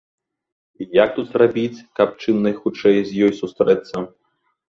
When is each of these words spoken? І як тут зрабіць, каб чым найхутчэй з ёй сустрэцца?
І 0.85 0.87
як 1.03 1.09
тут 1.17 1.25
зрабіць, 1.33 1.85
каб 1.99 2.09
чым 2.25 2.41
найхутчэй 2.47 2.97
з 3.11 3.27
ёй 3.27 3.31
сустрэцца? 3.43 3.95